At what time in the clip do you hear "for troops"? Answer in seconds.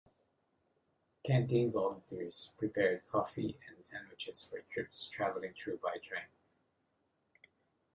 4.41-5.05